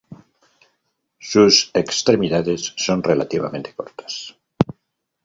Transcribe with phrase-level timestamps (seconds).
[1.19, 4.35] Sus extremidades son relativamente cortas.